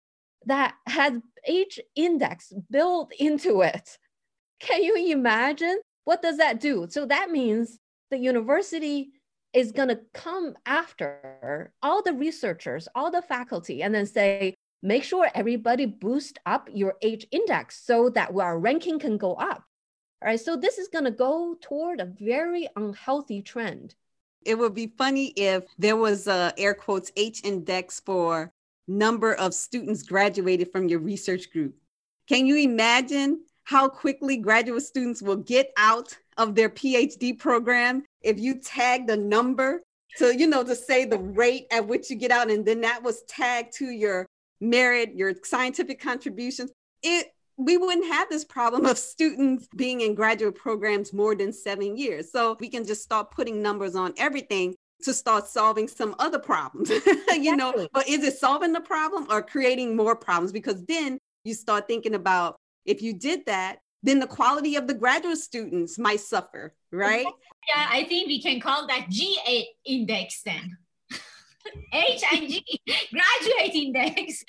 that 0.45 0.75
had 0.87 1.21
H 1.45 1.79
index 1.95 2.53
built 2.69 3.11
into 3.19 3.61
it. 3.61 3.97
Can 4.59 4.83
you 4.83 4.95
imagine? 5.11 5.79
What 6.05 6.21
does 6.21 6.37
that 6.37 6.59
do? 6.59 6.87
So 6.89 7.05
that 7.05 7.31
means 7.31 7.79
the 8.09 8.17
university 8.17 9.11
is 9.53 9.71
going 9.71 9.89
to 9.89 9.99
come 10.13 10.55
after 10.65 11.73
all 11.83 12.01
the 12.01 12.13
researchers, 12.13 12.87
all 12.95 13.11
the 13.11 13.21
faculty, 13.21 13.83
and 13.83 13.93
then 13.93 14.05
say, 14.05 14.55
make 14.81 15.03
sure 15.03 15.29
everybody 15.35 15.85
boost 15.85 16.39
up 16.45 16.69
your 16.73 16.95
H 17.01 17.25
index 17.31 17.85
so 17.85 18.09
that 18.11 18.31
our 18.33 18.57
ranking 18.57 18.99
can 18.99 19.17
go 19.17 19.33
up. 19.35 19.63
All 20.23 20.27
right, 20.27 20.39
so 20.39 20.55
this 20.55 20.77
is 20.77 20.87
going 20.87 21.05
to 21.05 21.11
go 21.11 21.57
toward 21.61 21.99
a 21.99 22.05
very 22.05 22.67
unhealthy 22.75 23.41
trend. 23.41 23.95
It 24.45 24.55
would 24.55 24.75
be 24.75 24.93
funny 24.95 25.33
if 25.35 25.63
there 25.79 25.95
was 25.95 26.27
a 26.27 26.53
air 26.57 26.75
quotes 26.75 27.11
H 27.15 27.41
index 27.43 27.99
for 27.99 28.51
number 28.87 29.33
of 29.33 29.55
students 29.55 30.03
graduated 30.03 30.71
from 30.71 30.87
your 30.87 30.99
research 30.99 31.51
group. 31.51 31.73
Can 32.27 32.45
you 32.45 32.57
imagine 32.57 33.41
how 33.63 33.87
quickly 33.87 34.37
graduate 34.37 34.83
students 34.83 35.23
will 35.23 35.37
get 35.37 35.71
out 35.75 36.15
of 36.37 36.53
their 36.53 36.69
PhD 36.69 37.37
program 37.37 38.03
if 38.21 38.39
you 38.39 38.59
tag 38.59 39.07
the 39.07 39.17
number 39.17 39.81
to, 40.17 40.37
you 40.37 40.45
know, 40.45 40.63
to 40.63 40.75
say 40.75 41.05
the 41.05 41.17
rate 41.17 41.65
at 41.71 41.87
which 41.87 42.11
you 42.11 42.15
get 42.15 42.31
out, 42.31 42.51
and 42.51 42.63
then 42.63 42.81
that 42.81 43.01
was 43.01 43.23
tagged 43.23 43.73
to 43.77 43.85
your 43.85 44.27
merit, 44.59 45.15
your 45.15 45.33
scientific 45.43 45.99
contributions, 45.99 46.71
it 47.01 47.33
we 47.65 47.77
wouldn't 47.77 48.07
have 48.07 48.29
this 48.29 48.45
problem 48.45 48.85
of 48.85 48.97
students 48.97 49.67
being 49.75 50.01
in 50.01 50.15
graduate 50.15 50.55
programs 50.55 51.13
more 51.13 51.35
than 51.35 51.53
seven 51.53 51.97
years. 51.97 52.31
So 52.31 52.57
we 52.59 52.69
can 52.69 52.85
just 52.85 53.03
start 53.03 53.31
putting 53.31 53.61
numbers 53.61 53.95
on 53.95 54.13
everything 54.17 54.75
to 55.03 55.13
start 55.13 55.47
solving 55.47 55.87
some 55.87 56.15
other 56.19 56.39
problems, 56.39 56.89
you 57.33 57.55
know. 57.55 57.87
But 57.93 58.07
is 58.07 58.23
it 58.23 58.37
solving 58.37 58.73
the 58.73 58.81
problem 58.81 59.27
or 59.29 59.41
creating 59.41 59.95
more 59.95 60.15
problems? 60.15 60.51
Because 60.51 60.85
then 60.85 61.17
you 61.43 61.53
start 61.53 61.87
thinking 61.87 62.15
about 62.15 62.57
if 62.85 63.01
you 63.01 63.13
did 63.13 63.45
that, 63.45 63.79
then 64.03 64.19
the 64.19 64.27
quality 64.27 64.75
of 64.75 64.87
the 64.87 64.93
graduate 64.93 65.37
students 65.37 65.99
might 65.99 66.19
suffer, 66.19 66.73
right? 66.91 67.25
Yeah, 67.75 67.87
I 67.89 68.03
think 68.05 68.27
we 68.27 68.41
can 68.41 68.59
call 68.59 68.87
that 68.87 69.07
G 69.09 69.37
index 69.85 70.41
then. 70.43 70.77
H 71.93 72.23
and 72.31 72.49
G, 72.49 72.65
graduate 72.87 73.75
index. 73.75 74.43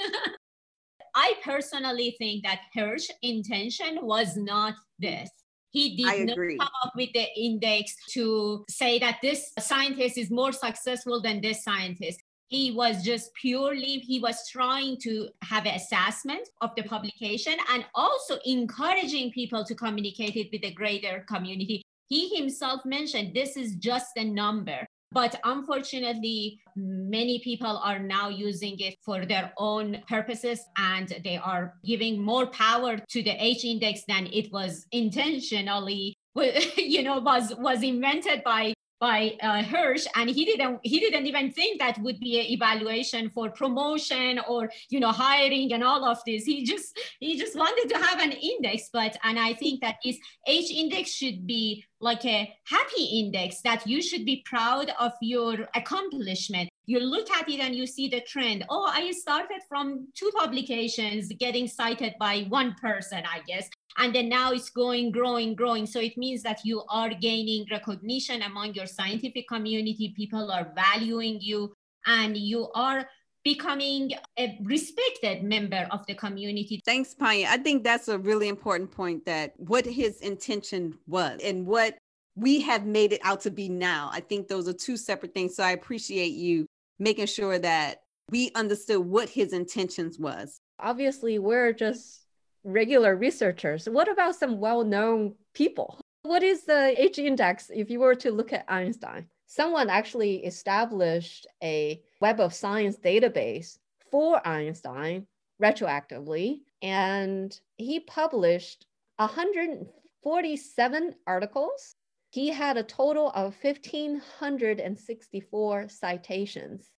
I 1.14 1.34
personally 1.44 2.16
think 2.18 2.44
that 2.44 2.60
Hirsch's 2.74 3.10
intention 3.22 3.98
was 4.02 4.36
not 4.36 4.74
this. 4.98 5.30
He 5.70 5.96
did 5.96 6.26
not 6.26 6.36
come 6.36 6.74
up 6.84 6.92
with 6.94 7.12
the 7.14 7.26
index 7.36 7.94
to 8.10 8.64
say 8.68 8.98
that 8.98 9.18
this 9.22 9.52
scientist 9.58 10.18
is 10.18 10.30
more 10.30 10.52
successful 10.52 11.22
than 11.22 11.40
this 11.40 11.64
scientist. 11.64 12.20
He 12.48 12.72
was 12.72 13.02
just 13.02 13.32
purely, 13.34 14.00
he 14.00 14.20
was 14.20 14.46
trying 14.50 14.98
to 14.98 15.28
have 15.42 15.64
an 15.64 15.74
assessment 15.74 16.46
of 16.60 16.74
the 16.76 16.82
publication 16.82 17.54
and 17.72 17.86
also 17.94 18.38
encouraging 18.44 19.32
people 19.32 19.64
to 19.64 19.74
communicate 19.74 20.36
it 20.36 20.50
with 20.52 20.60
the 20.60 20.72
greater 20.72 21.24
community. 21.26 21.82
He 22.08 22.36
himself 22.36 22.84
mentioned 22.84 23.34
this 23.34 23.56
is 23.56 23.76
just 23.76 24.10
a 24.16 24.24
number. 24.24 24.86
But 25.12 25.38
unfortunately, 25.44 26.60
many 26.76 27.40
people 27.40 27.80
are 27.84 27.98
now 27.98 28.28
using 28.28 28.78
it 28.78 28.96
for 29.04 29.26
their 29.26 29.52
own 29.58 30.02
purposes 30.08 30.60
and 30.76 31.08
they 31.24 31.36
are 31.36 31.74
giving 31.84 32.22
more 32.22 32.46
power 32.46 32.96
to 32.96 33.22
the 33.22 33.36
H 33.42 33.64
index 33.64 34.04
than 34.08 34.26
it 34.32 34.52
was 34.52 34.86
intentionally 34.92 36.16
you 36.76 37.02
know 37.02 37.18
was 37.18 37.54
was 37.58 37.82
invented 37.82 38.42
by 38.42 38.72
by 39.02 39.36
uh, 39.42 39.64
Hirsch, 39.64 40.06
and 40.14 40.30
he 40.30 40.44
didn't 40.44 40.78
he 40.84 41.00
didn't 41.00 41.26
even 41.26 41.50
think 41.50 41.80
that 41.80 42.00
would 42.02 42.20
be 42.20 42.38
an 42.38 42.46
evaluation 42.46 43.28
for 43.30 43.50
promotion 43.50 44.38
or 44.48 44.70
you 44.90 45.00
know 45.00 45.10
hiring 45.10 45.72
and 45.72 45.82
all 45.82 46.04
of 46.04 46.18
this. 46.24 46.44
He 46.44 46.64
just 46.64 46.96
he 47.18 47.36
just 47.36 47.58
wanted 47.58 47.92
to 47.92 47.98
have 47.98 48.20
an 48.20 48.30
index, 48.30 48.90
but 48.92 49.16
and 49.24 49.40
I 49.40 49.54
think 49.54 49.80
that 49.80 49.96
this 50.04 50.18
H 50.46 50.70
index 50.70 51.10
should 51.10 51.48
be 51.48 51.84
like 51.98 52.24
a 52.24 52.54
happy 52.64 53.04
index 53.20 53.60
that 53.62 53.86
you 53.86 54.00
should 54.02 54.24
be 54.24 54.44
proud 54.46 54.92
of 55.00 55.12
your 55.20 55.68
accomplishment. 55.74 56.68
You 56.86 57.00
look 57.00 57.28
at 57.30 57.48
it 57.48 57.60
and 57.60 57.74
you 57.74 57.86
see 57.86 58.08
the 58.08 58.20
trend. 58.20 58.64
Oh, 58.68 58.86
I 58.86 59.10
started 59.12 59.60
from 59.68 60.08
two 60.14 60.30
publications 60.36 61.32
getting 61.38 61.66
cited 61.66 62.14
by 62.20 62.46
one 62.48 62.74
person, 62.80 63.22
I 63.24 63.40
guess 63.46 63.68
and 63.98 64.14
then 64.14 64.28
now 64.28 64.52
it's 64.52 64.70
going 64.70 65.10
growing 65.10 65.54
growing 65.54 65.86
so 65.86 66.00
it 66.00 66.16
means 66.16 66.42
that 66.42 66.60
you 66.64 66.82
are 66.88 67.10
gaining 67.10 67.66
recognition 67.70 68.42
among 68.42 68.74
your 68.74 68.86
scientific 68.86 69.46
community 69.48 70.12
people 70.16 70.50
are 70.50 70.72
valuing 70.74 71.40
you 71.40 71.72
and 72.06 72.36
you 72.36 72.68
are 72.74 73.06
becoming 73.44 74.12
a 74.38 74.58
respected 74.62 75.42
member 75.42 75.88
of 75.90 76.06
the 76.06 76.14
community. 76.14 76.80
Thanks, 76.84 77.14
Panya. 77.14 77.46
I 77.46 77.56
think 77.56 77.82
that's 77.82 78.08
a 78.08 78.18
really 78.18 78.48
important 78.48 78.90
point 78.90 79.24
that 79.26 79.52
what 79.56 79.84
his 79.84 80.20
intention 80.20 80.96
was 81.06 81.40
and 81.42 81.66
what 81.66 81.98
we 82.36 82.60
have 82.60 82.86
made 82.86 83.12
it 83.12 83.20
out 83.24 83.40
to 83.42 83.50
be 83.50 83.68
now. 83.68 84.10
I 84.12 84.20
think 84.20 84.48
those 84.48 84.68
are 84.68 84.72
two 84.72 84.96
separate 84.96 85.34
things. 85.34 85.56
So 85.56 85.64
I 85.64 85.72
appreciate 85.72 86.32
you 86.32 86.66
making 86.98 87.26
sure 87.26 87.58
that 87.58 88.02
we 88.30 88.50
understood 88.54 89.00
what 89.00 89.28
his 89.28 89.52
intentions 89.52 90.18
was. 90.18 90.60
Obviously, 90.78 91.38
we're 91.38 91.72
just 91.72 92.21
regular 92.64 93.16
researchers. 93.16 93.88
What 93.88 94.10
about 94.10 94.34
some 94.36 94.60
well-known 94.60 95.34
people? 95.54 95.98
What 96.22 96.42
is 96.42 96.64
the 96.64 96.94
H 96.96 97.18
index 97.18 97.70
if 97.74 97.90
you 97.90 98.00
were 98.00 98.14
to 98.16 98.30
look 98.30 98.52
at 98.52 98.66
Einstein? 98.68 99.26
Someone 99.46 99.88
actually 99.90 100.44
established 100.44 101.46
a 101.62 102.02
Web 102.20 102.40
of 102.40 102.52
Science 102.54 102.96
database 102.96 103.78
for 104.10 104.46
Einstein 104.46 105.26
retroactively, 105.60 106.60
and 106.80 107.60
he 107.76 108.00
published 108.00 108.86
147 109.16 111.14
articles. 111.26 111.96
He 112.30 112.48
had 112.48 112.76
a 112.76 112.82
total 112.82 113.30
of 113.34 113.56
1,564 113.60 115.88
citations. 115.88 116.90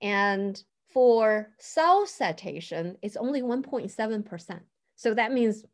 And 0.00 0.62
for 0.92 1.50
self 1.58 2.08
citation, 2.08 2.96
it's 3.02 3.16
only 3.16 3.42
1.7%. 3.42 4.60
So 4.96 5.14
that 5.14 5.32
means 5.32 5.64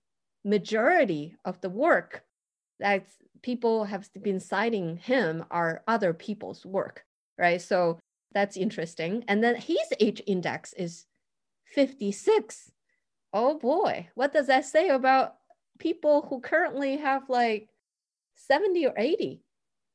majority 0.45 1.37
of 1.45 1.61
the 1.61 1.71
work 1.71 2.25
that 2.79 3.07
people 3.43 3.85
have 3.85 4.09
been 4.23 4.41
citing 4.41 4.97
him 4.97 5.45
are 5.51 5.83
other 5.87 6.13
people's 6.13 6.65
work, 6.65 7.05
right? 7.39 7.61
So 7.61 7.99
that's 8.33 8.57
interesting. 8.57 9.25
And 9.29 9.43
then 9.43 9.57
his 9.57 9.79
H 9.99 10.23
index 10.27 10.73
is 10.75 11.07
56. 11.75 12.71
Oh 13.33 13.59
boy, 13.59 14.09
what 14.15 14.33
does 14.33 14.47
that 14.49 14.65
say 14.65 14.89
about 14.89 15.37
people 15.79 16.23
who 16.23 16.41
currently 16.41 16.97
have 16.97 17.29
like 17.29 17.69
70 18.37 18.87
or 18.87 18.95
80? 18.97 19.43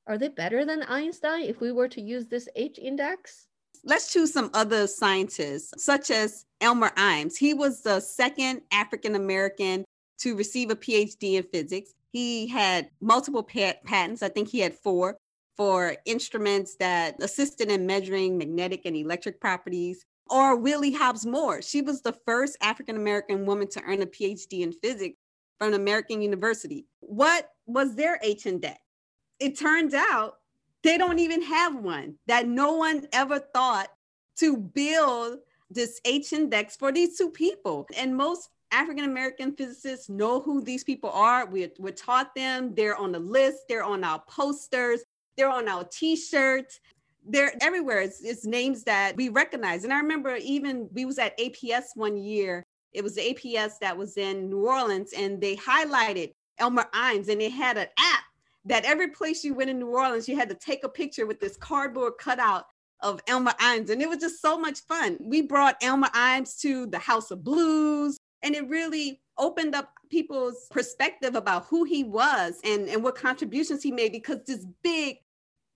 Are 0.07 0.17
they 0.17 0.29
better 0.29 0.65
than 0.65 0.83
Einstein 0.83 1.43
if 1.43 1.59
we 1.59 1.71
were 1.71 1.87
to 1.89 2.01
use 2.01 2.27
this 2.27 2.47
H 2.55 2.77
index? 2.77 3.47
Let's 3.87 4.11
choose 4.11 4.33
some 4.33 4.49
other 4.55 4.87
scientists, 4.87 5.83
such 5.83 6.09
as 6.09 6.45
Elmer 6.59 6.89
Imes. 6.97 7.37
He 7.37 7.53
was 7.53 7.81
the 7.81 7.99
second 7.99 8.61
African 8.71 9.13
American 9.13 9.85
to 10.19 10.35
receive 10.35 10.71
a 10.71 10.75
PhD 10.75 11.35
in 11.35 11.43
physics. 11.43 11.93
He 12.11 12.47
had 12.47 12.89
multiple 12.99 13.43
pat- 13.43 13.83
patents. 13.83 14.23
I 14.23 14.29
think 14.29 14.47
he 14.47 14.59
had 14.59 14.73
four 14.73 15.17
for 15.55 15.95
instruments 16.05 16.75
that 16.77 17.21
assisted 17.21 17.69
in 17.69 17.85
measuring 17.85 18.39
magnetic 18.39 18.81
and 18.85 18.95
electric 18.95 19.39
properties. 19.39 20.03
Or 20.31 20.55
Willie 20.55 20.93
Hobbs 20.93 21.23
Moore. 21.23 21.61
She 21.61 21.83
was 21.83 22.01
the 22.01 22.17
first 22.25 22.57
African 22.61 22.95
American 22.95 23.45
woman 23.45 23.67
to 23.69 23.83
earn 23.83 24.01
a 24.01 24.07
PhD 24.07 24.61
in 24.61 24.71
physics 24.71 25.19
from 25.59 25.67
an 25.67 25.73
American 25.75 26.23
university. 26.23 26.87
What 27.01 27.51
was 27.67 27.95
their 27.95 28.19
H 28.23 28.47
and 28.47 28.55
index? 28.55 28.79
It 29.39 29.59
turns 29.59 29.93
out 29.93 30.37
they 30.85 30.99
don't 30.99 31.17
even 31.17 31.41
have 31.41 31.75
one, 31.75 32.13
that 32.27 32.47
no 32.47 32.73
one 32.73 33.07
ever 33.11 33.39
thought 33.39 33.87
to 34.37 34.55
build 34.55 35.39
this 35.71 35.99
H 36.05 36.31
index 36.31 36.75
for 36.75 36.91
these 36.91 37.17
two 37.17 37.31
people. 37.31 37.87
And 37.97 38.15
most 38.15 38.49
African 38.71 39.05
American 39.05 39.55
physicists 39.55 40.09
know 40.09 40.39
who 40.39 40.61
these 40.61 40.83
people 40.83 41.09
are. 41.09 41.47
We're, 41.47 41.71
we're 41.79 41.91
taught 41.91 42.35
them, 42.35 42.75
they're 42.75 42.95
on 42.95 43.11
the 43.11 43.19
list, 43.19 43.63
they're 43.67 43.83
on 43.83 44.03
our 44.03 44.21
posters, 44.29 45.01
they're 45.35 45.49
on 45.49 45.67
our 45.67 45.85
t 45.85 46.15
shirts. 46.15 46.79
They're 47.27 47.53
everywhere. 47.61 48.01
It's, 48.01 48.23
it's 48.23 48.45
names 48.45 48.83
that 48.83 49.15
we 49.15 49.29
recognize. 49.29 49.83
And 49.83 49.91
I 49.91 49.97
remember 49.97 50.35
even 50.35 50.87
we 50.93 51.05
was 51.05 51.17
at 51.17 51.35
APS 51.39 51.85
one 51.95 52.15
year. 52.15 52.63
It 52.93 53.03
was 53.03 53.15
the 53.15 53.33
APS 53.33 53.79
that 53.81 53.97
was 53.97 54.17
in 54.17 54.51
New 54.51 54.67
Orleans, 54.67 55.13
and 55.17 55.41
they 55.41 55.55
highlighted 55.55 56.33
Elmer 56.59 56.85
Imes, 56.93 57.27
and 57.29 57.41
they 57.41 57.49
had 57.49 57.77
an 57.77 57.87
app 57.97 58.24
that 58.65 58.85
every 58.85 59.09
place 59.09 59.43
you 59.43 59.53
went 59.53 59.69
in 59.69 59.79
New 59.79 59.89
Orleans, 59.89 60.27
you 60.27 60.35
had 60.35 60.49
to 60.49 60.55
take 60.55 60.83
a 60.83 60.89
picture 60.89 61.25
with 61.25 61.39
this 61.39 61.57
cardboard 61.57 62.13
cutout 62.19 62.65
of 63.01 63.21
Elmer 63.27 63.53
Imes. 63.59 63.89
And 63.89 64.01
it 64.01 64.09
was 64.09 64.19
just 64.19 64.41
so 64.41 64.57
much 64.57 64.79
fun. 64.81 65.17
We 65.21 65.41
brought 65.41 65.77
Elmer 65.81 66.09
Imes 66.13 66.59
to 66.61 66.87
the 66.87 66.97
House 66.97 67.31
of 67.31 67.43
Blues, 67.43 68.17
and 68.41 68.55
it 68.55 68.67
really 68.67 69.21
opened 69.37 69.75
up 69.75 69.91
people's 70.09 70.67
perspective 70.71 71.35
about 71.35 71.65
who 71.65 71.83
he 71.83 72.03
was 72.03 72.59
and, 72.63 72.87
and 72.87 73.03
what 73.03 73.15
contributions 73.15 73.83
he 73.83 73.91
made 73.91 74.11
because 74.11 74.39
this 74.47 74.65
big 74.81 75.17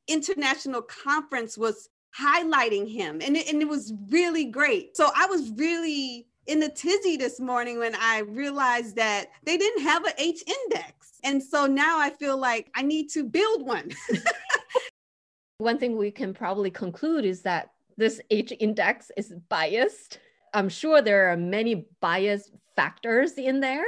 international 0.07 0.81
conference 0.81 1.57
was 1.57 1.89
highlighting 2.17 2.89
him. 2.89 3.21
And 3.21 3.37
it, 3.37 3.49
and 3.49 3.61
it 3.61 3.67
was 3.67 3.93
really 4.09 4.45
great. 4.45 4.95
So 4.95 5.09
I 5.15 5.25
was 5.27 5.51
really 5.51 6.27
in 6.47 6.59
the 6.59 6.69
tizzy 6.69 7.17
this 7.17 7.39
morning 7.39 7.77
when 7.79 7.95
I 7.95 8.19
realized 8.19 8.95
that 8.95 9.27
they 9.43 9.57
didn't 9.57 9.83
have 9.83 10.03
an 10.05 10.13
H 10.17 10.41
index. 10.47 10.98
And 11.23 11.41
so 11.41 11.65
now 11.65 11.99
I 11.99 12.09
feel 12.09 12.37
like 12.37 12.69
I 12.75 12.81
need 12.81 13.09
to 13.11 13.23
build 13.23 13.65
one. 13.65 13.91
one 15.57 15.77
thing 15.77 15.97
we 15.97 16.11
can 16.11 16.33
probably 16.33 16.71
conclude 16.71 17.25
is 17.25 17.41
that 17.43 17.71
this 17.97 18.21
H 18.29 18.53
index 18.59 19.11
is 19.17 19.33
biased. 19.49 20.19
I'm 20.53 20.69
sure 20.69 21.01
there 21.01 21.31
are 21.31 21.37
many 21.37 21.85
bias 22.01 22.49
factors 22.75 23.33
in 23.33 23.59
there, 23.59 23.85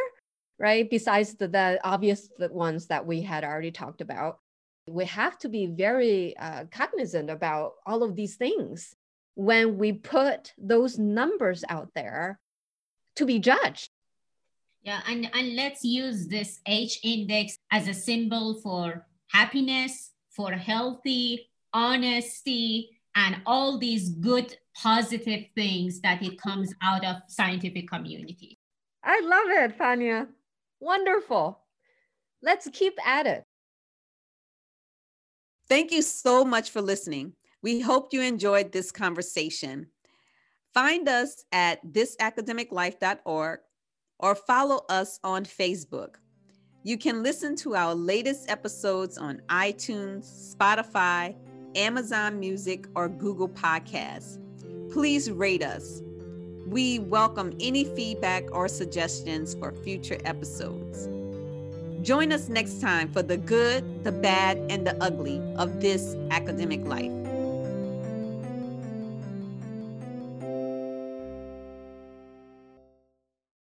right? 0.59 0.89
Besides 0.89 1.35
the, 1.35 1.47
the 1.47 1.79
obvious 1.83 2.29
ones 2.37 2.87
that 2.87 3.05
we 3.05 3.21
had 3.21 3.43
already 3.43 3.71
talked 3.71 4.01
about. 4.01 4.39
We 4.89 5.05
have 5.05 5.37
to 5.39 5.49
be 5.49 5.67
very 5.67 6.35
uh, 6.37 6.65
cognizant 6.71 7.29
about 7.29 7.73
all 7.85 8.03
of 8.03 8.15
these 8.15 8.35
things 8.35 8.93
when 9.35 9.77
we 9.77 9.93
put 9.93 10.53
those 10.57 10.99
numbers 10.99 11.63
out 11.69 11.89
there 11.95 12.39
to 13.15 13.25
be 13.25 13.39
judged. 13.39 13.90
Yeah, 14.83 15.01
and, 15.07 15.29
and 15.33 15.55
let's 15.55 15.83
use 15.83 16.27
this 16.27 16.59
H 16.65 16.99
index 17.03 17.55
as 17.71 17.87
a 17.87 17.93
symbol 17.93 18.59
for 18.61 19.05
happiness, 19.27 20.11
for 20.31 20.51
healthy, 20.51 21.49
honesty, 21.73 22.89
and 23.15 23.41
all 23.45 23.77
these 23.77 24.09
good 24.09 24.57
positive 24.75 25.45
things 25.55 25.99
that 26.01 26.23
it 26.23 26.39
comes 26.41 26.73
out 26.81 27.05
of 27.05 27.17
scientific 27.27 27.87
community. 27.87 28.57
I 29.03 29.19
love 29.21 29.49
it, 29.49 29.77
Fania. 29.77 30.27
Wonderful. 30.79 31.59
Let's 32.41 32.67
keep 32.73 32.93
at 33.05 33.27
it. 33.27 33.43
Thank 35.69 35.91
you 35.91 36.01
so 36.01 36.43
much 36.43 36.71
for 36.71 36.81
listening. 36.81 37.33
We 37.61 37.81
hope 37.81 38.13
you 38.13 38.21
enjoyed 38.21 38.71
this 38.71 38.91
conversation. 38.91 39.87
Find 40.73 41.07
us 41.07 41.43
at 41.51 41.85
thisacademiclife.org 41.85 43.59
or 44.21 44.35
follow 44.35 44.85
us 44.89 45.19
on 45.23 45.45
Facebook. 45.45 46.15
You 46.83 46.97
can 46.97 47.21
listen 47.21 47.55
to 47.57 47.75
our 47.75 47.93
latest 47.93 48.49
episodes 48.49 49.17
on 49.17 49.41
iTunes, 49.49 50.55
Spotify, 50.55 51.35
Amazon 51.75 52.39
Music, 52.39 52.87
or 52.95 53.07
Google 53.07 53.49
Podcasts. 53.49 54.39
Please 54.91 55.29
rate 55.29 55.63
us. 55.63 56.01
We 56.67 56.99
welcome 56.99 57.53
any 57.59 57.83
feedback 57.83 58.45
or 58.51 58.67
suggestions 58.67 59.53
for 59.55 59.71
future 59.71 60.17
episodes. 60.25 61.07
Join 62.01 62.31
us 62.31 62.49
next 62.49 62.81
time 62.81 63.11
for 63.11 63.21
the 63.21 63.37
good, 63.37 64.03
the 64.03 64.11
bad, 64.11 64.57
and 64.69 64.87
the 64.87 64.95
ugly 65.03 65.39
of 65.57 65.81
this 65.81 66.15
academic 66.31 66.83
life. 66.85 67.20